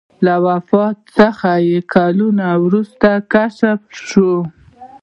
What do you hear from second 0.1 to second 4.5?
له وفات څخه کلونه وروسته کشف شو.